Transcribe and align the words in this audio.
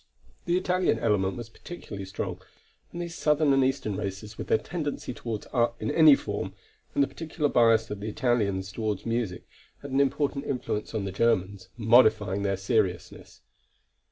The 0.45 0.57
Italian 0.57 0.97
element 0.97 1.37
was 1.37 1.47
particularly 1.49 2.05
strong, 2.05 2.41
and 2.91 2.99
these 2.99 3.13
southern 3.13 3.53
and 3.53 3.63
eastern 3.63 3.95
races 3.95 4.35
with 4.35 4.47
their 4.47 4.57
tendency 4.57 5.13
toward 5.13 5.45
art 5.53 5.75
in 5.79 5.91
any 5.91 6.15
form, 6.15 6.55
and 6.95 7.03
the 7.03 7.07
particular 7.07 7.47
bias 7.47 7.91
of 7.91 7.99
the 7.99 8.07
Italians 8.07 8.71
toward 8.71 9.05
music 9.05 9.45
had 9.83 9.91
an 9.91 10.01
important 10.01 10.45
influence 10.45 10.95
on 10.95 11.05
the 11.05 11.11
Germans, 11.11 11.69
modifying 11.77 12.41
their 12.41 12.57
seriousness. 12.57 13.41